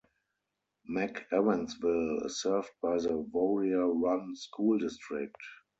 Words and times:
McEwensville 0.91 2.25
is 2.25 2.41
served 2.41 2.71
by 2.81 2.97
the 2.97 3.15
Warrior 3.15 3.87
Run 3.93 4.35
School 4.35 4.79
District. 4.79 5.35